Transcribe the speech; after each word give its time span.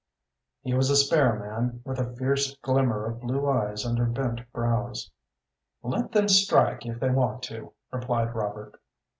He 0.63 0.73
was 0.73 0.89
a 0.89 0.95
spare 0.95 1.35
man, 1.37 1.83
with 1.85 1.99
a 1.99 2.15
fierce 2.15 2.57
glimmer 2.63 3.05
of 3.05 3.19
blue 3.21 3.47
eyes 3.47 3.85
under 3.85 4.03
bent 4.07 4.41
brows. 4.51 5.11
"Let 5.83 6.11
them 6.11 6.27
strike 6.27 6.87
if 6.87 6.99
they 6.99 7.11
want 7.11 7.43
to," 7.43 7.73
replied 7.91 8.33
Robert. 8.33 8.81